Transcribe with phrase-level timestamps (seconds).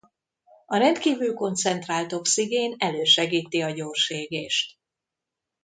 [0.65, 4.77] A rendkívül koncentrált oxigén elősegíti a gyors égést.